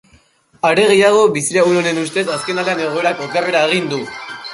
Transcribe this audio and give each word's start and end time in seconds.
Are 0.67 0.85
gehiago, 0.91 1.19
bizilagun 1.35 1.77
honen 1.81 1.99
ustez, 2.05 2.23
azkenaldian 2.37 2.81
egoerak 2.87 3.21
okerrera 3.27 3.63
egin 3.69 3.93
du. 3.93 4.01